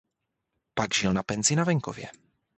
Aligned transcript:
Pak 0.77 0.89
žil 0.97 1.13
na 1.13 1.23
penzi 1.23 1.55
na 1.55 1.63
venkově. 1.63 2.05